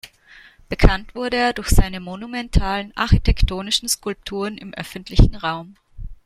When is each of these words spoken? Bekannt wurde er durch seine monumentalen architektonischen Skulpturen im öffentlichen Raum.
Bekannt 0.67 1.13
wurde 1.13 1.37
er 1.37 1.53
durch 1.53 1.67
seine 1.69 1.99
monumentalen 1.99 2.91
architektonischen 2.97 3.87
Skulpturen 3.87 4.57
im 4.57 4.73
öffentlichen 4.73 5.35
Raum. 5.35 5.75